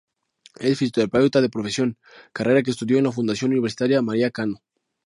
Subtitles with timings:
[0.67, 1.95] Es fisioterapeuta de profesión,
[2.33, 4.63] carrera que estudió en la Fundación Universitaria Maria Cano.